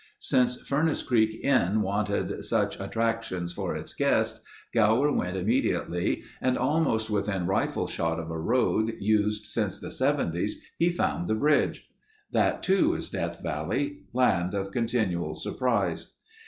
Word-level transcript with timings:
Since 0.17 0.59
Furnace 0.63 1.03
Creek 1.03 1.41
Inn 1.45 1.83
wanted 1.83 2.43
such 2.43 2.79
attractions 2.79 3.53
for 3.53 3.75
its 3.75 3.93
guests, 3.93 4.41
Gower 4.73 5.11
went 5.11 5.37
immediately 5.37 6.23
and 6.41 6.57
almost 6.57 7.11
within 7.11 7.45
rifle 7.45 7.85
shot 7.85 8.19
of 8.19 8.31
a 8.31 8.39
road 8.39 8.95
used 8.99 9.45
since 9.45 9.79
the 9.79 9.91
Seventies, 9.91 10.59
he 10.79 10.89
found 10.89 11.27
the 11.27 11.35
bridge. 11.35 11.87
That 12.31 12.63
too 12.63 12.95
is 12.95 13.11
Death 13.11 13.43
Valley—land 13.43 14.55
of 14.55 14.71
continual 14.71 15.35
surprise. 15.35 16.07